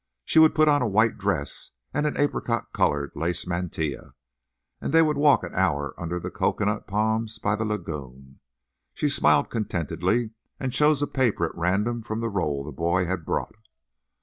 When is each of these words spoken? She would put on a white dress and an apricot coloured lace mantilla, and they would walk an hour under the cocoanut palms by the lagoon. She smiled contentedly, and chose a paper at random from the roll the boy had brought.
She 0.25 0.39
would 0.39 0.55
put 0.55 0.67
on 0.67 0.81
a 0.81 0.87
white 0.87 1.19
dress 1.19 1.69
and 1.93 2.07
an 2.07 2.17
apricot 2.17 2.73
coloured 2.73 3.11
lace 3.13 3.45
mantilla, 3.45 4.15
and 4.81 4.91
they 4.91 5.03
would 5.03 5.15
walk 5.15 5.43
an 5.43 5.53
hour 5.53 5.93
under 5.95 6.19
the 6.19 6.31
cocoanut 6.31 6.87
palms 6.87 7.37
by 7.37 7.55
the 7.55 7.65
lagoon. 7.65 8.39
She 8.95 9.07
smiled 9.09 9.51
contentedly, 9.51 10.31
and 10.59 10.73
chose 10.73 11.03
a 11.03 11.07
paper 11.07 11.45
at 11.45 11.53
random 11.55 12.01
from 12.01 12.19
the 12.19 12.29
roll 12.29 12.63
the 12.63 12.71
boy 12.71 13.05
had 13.05 13.23
brought. 13.23 13.53